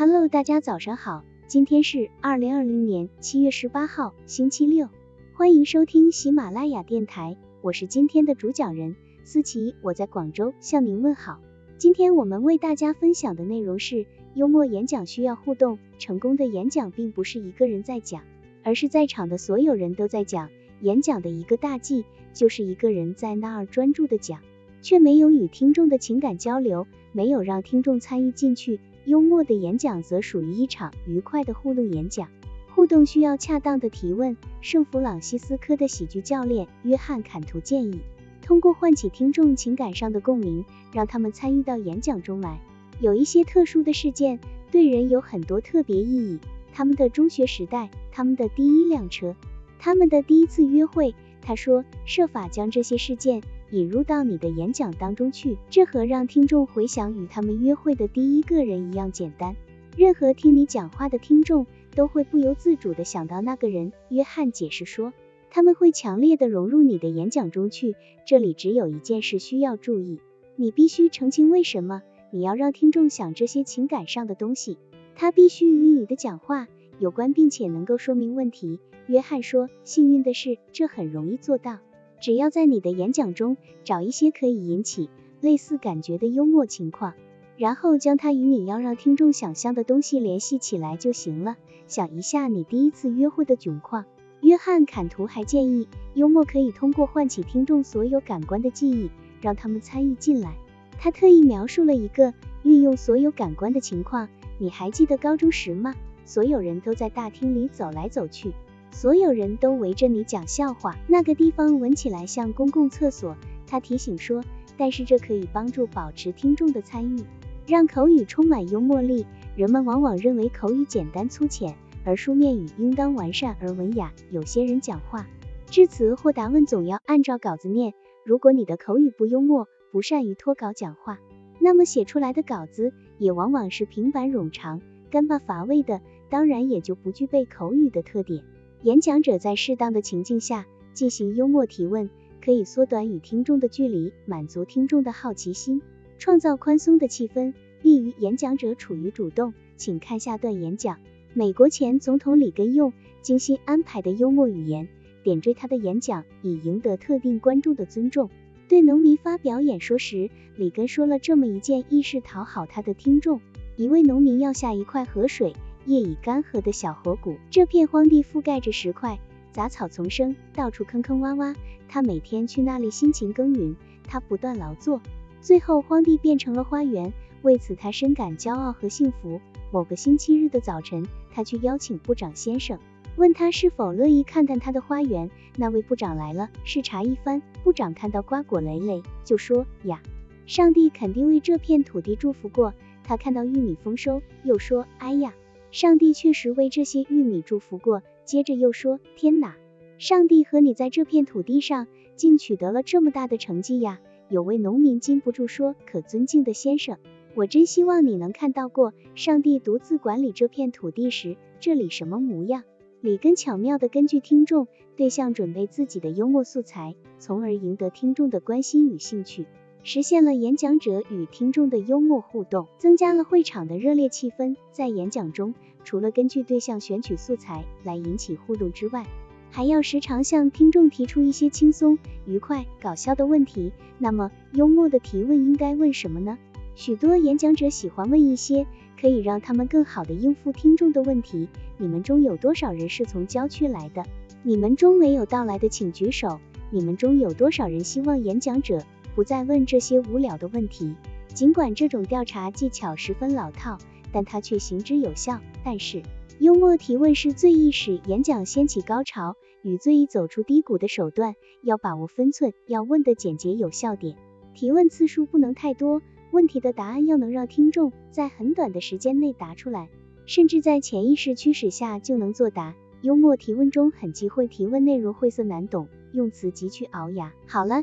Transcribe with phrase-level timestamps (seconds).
[0.00, 4.88] Hello，大家早上好，今天是二零二零年七月十八号，星期六，
[5.34, 11.38] 欢迎收听喜马拉雅电台，我是今天的主讲人思琪，我在广州向您问好。
[11.76, 18.22] 今天我们为大家分享的内容是，幽默演讲需要互动，成功的演讲并不是一个人在讲，
[18.62, 20.48] 而是在场的所有人都在讲。
[20.80, 24.40] 演讲的一个大忌就是一个人在那儿专注的讲，
[24.80, 28.80] 却没有与听众的情感交流，没有让听众参与进去。
[29.04, 32.28] 幽默的演讲则属于一场愉快的互动演讲。
[32.74, 34.36] 互动需要恰当的提问。
[34.60, 38.00] 圣弗朗西斯科的喜剧教练约翰坎图建议，
[38.42, 42.60] 通过唤起听众情感上的共鸣，让他们参与到演讲中来。
[43.00, 44.38] 有一些特殊的事件
[44.70, 46.38] 对人有很多特别意义，
[46.72, 49.34] 他们的中学时代，他们的第一辆车，
[49.78, 51.14] 他们的第一次约会。
[51.42, 53.42] 他说，设法将这些事件。
[53.72, 59.54] 引入到你的演讲当中去，这和让听众回想与他们约会的第一个人一样简单。
[59.96, 63.92] 任何听你讲话的听众都会不由自主的想到那个人。
[64.08, 65.12] 约翰解释说，
[65.50, 67.94] 他们会强烈的融入你的演讲中去。
[68.26, 70.18] 这里只有一件事需要注意，
[70.56, 74.78] 你必须澄清为什么你要让听众想这些情感上的东西。
[75.14, 76.66] 他必须与你的讲话
[77.00, 78.78] 有关，并且能够说明问题。
[79.06, 81.78] 约翰说，幸运的是，这很容易做到。
[82.20, 85.08] 只要在你的演讲中找一些可以引起
[85.40, 87.14] 类似感觉的幽默情况，
[87.56, 91.56] 然后将它与你要让听众想象的东西联系起来就行了。
[91.86, 94.04] 想一下你第一次约会的窘况。
[94.42, 100.54] 约翰坎图还建议，幽默可以通过唤起听众所有感官的记忆，让他们参与进来。
[100.98, 104.28] 他特意描述了一个运用所有感官的情况。
[104.58, 105.94] 你还记得高中时吗？
[106.30, 108.52] 所有人都在大厅里走来走去。
[108.92, 113.36] 所有人都围着你讲笑话，那个地方闻起来像公共厕所。
[113.66, 114.44] 他提醒说，
[114.76, 117.24] 但是这可以帮助保持听众的参与，
[117.66, 119.26] 让口语充满幽默力。
[119.56, 124.12] 人们往往认为口语简单粗浅，而书面语应当完善而文雅。
[124.30, 125.26] 有些人讲话，
[125.66, 127.92] 致辞或答问总要按照稿子念。
[128.24, 131.18] 如果你的口语不幽默，不善于脱稿讲话，
[131.58, 136.00] 那么写出来的稿子也往往是平板冗长、干巴乏味的，
[136.30, 138.44] 当然也就不具备口语的特点。
[138.82, 142.08] 演讲者在适当的情境下进行幽默提问，
[142.40, 145.82] 可以缩短与听众的距离，满足听众的好奇心，
[146.18, 149.52] 创造宽松的气氛，利于演讲者处于主动。
[149.76, 150.98] 请看下段演讲。
[151.32, 154.88] 美国前总统里根用精心安排的幽默语言
[155.22, 158.30] 点缀他的演讲，以赢得特定观众的尊重。
[158.68, 163.40] 对农民发表演说时，里根说了这么一件意是讨好他的听众：
[163.80, 165.54] 一位农民要下一块河水。
[165.86, 169.18] 叶已干涸的小河谷，这片荒地覆盖着石块，
[169.52, 171.56] 杂草丛生，到处坑坑洼洼。
[171.88, 173.74] 他每天去那里辛勤耕耘，
[174.06, 175.00] 他不断劳作，
[175.40, 177.10] 最后荒地变成了花园。
[177.40, 179.40] 为此，他深感骄傲和幸福。
[179.72, 182.78] 某个星期日的早晨，他去邀请部长先生，
[183.16, 185.30] 问他是否乐意看看他的花园。
[185.56, 187.40] 那位部长来了，视察一番。
[187.64, 190.02] 部长看到瓜果累累，就说呀，
[190.44, 192.74] 上帝肯定为这片土地祝福过。
[193.10, 195.34] 他看到玉米丰收，又说，哎呀。
[195.72, 199.56] 上帝确实为这些玉米祝福过，接着又说：“天哪，
[199.98, 203.98] 上帝和你在这片土地上竟取得了这么大的成绩呀！”
[204.30, 206.98] 有位农民禁不住说：“可尊敬的先生，
[207.34, 212.62] 我真希望你能看到过上帝独自管理这片土地时，这里什么模样。”
[213.02, 219.46] 里根巧妙地根据听众对象准备自己的幽默素材，从而赢得听众的关心与兴趣。
[219.82, 224.56] 实现了演讲者与听众的幽默互动，增加了会场的热烈气氛。
[224.72, 225.54] 在演讲中，
[225.84, 229.06] 除了根据对象选取素材来引起互动之外，
[229.50, 233.72] 还要时常向听众提出一些轻松、愉快、搞笑的问题。
[233.98, 236.38] 那么，幽默的提问应该问什么呢？
[236.74, 238.66] 许多演讲者喜欢问一些
[239.00, 241.48] 可以让他们更好的应付听众的问题。
[241.78, 244.04] 你们中有多少人是从郊区来的？
[244.42, 246.38] 你们中没有到来的请举手。
[246.70, 248.84] 你们中有多少人希望演讲者？
[249.14, 250.94] 不再问这些无聊的问题。
[251.34, 253.78] 尽管这种调查技巧十分老套，
[254.12, 255.40] 但它却行之有效。
[255.64, 256.02] 但是，
[256.38, 261.34] 幽默提问是最易使演讲掀起高潮与最易走出低谷的手段。
[261.62, 264.16] 要把握分寸，要问的简洁有效点，
[264.54, 266.02] 提问次数不能太多，
[266.32, 269.88] 问题的答案要能让听众在很短的时间内答出来，
[270.26, 272.74] 甚至在潜意识驱使下就能作答。
[273.02, 277.32] 幽默提问中很忌讳提问内容晦涩难懂，用词极具熬牙。
[277.46, 277.82] 好了。